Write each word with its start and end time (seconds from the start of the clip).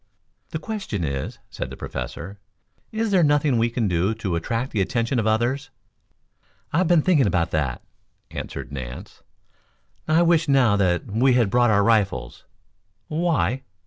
"The 0.49 0.57
question 0.57 1.03
is," 1.03 1.37
said 1.51 1.69
the 1.69 1.77
Professor, 1.77 2.39
"is 2.91 3.11
there 3.11 3.21
nothing 3.23 3.51
that 3.51 3.57
we 3.59 3.69
can 3.69 3.87
do 3.87 4.15
to 4.15 4.35
attract 4.35 4.71
the 4.71 4.81
attention 4.81 5.19
of 5.19 5.27
others?" 5.27 5.69
"I 6.73 6.79
have 6.79 6.87
been 6.87 7.03
thinking 7.03 7.31
of 7.31 7.49
that," 7.51 7.83
answered 8.31 8.71
Nance. 8.71 9.21
"I 10.07 10.23
wish 10.23 10.47
now 10.47 10.75
that 10.75 11.05
we 11.05 11.33
had 11.33 11.51
brought 11.51 11.69
our 11.69 11.83
rifles." 11.83 12.45
"Why?" 13.09 13.61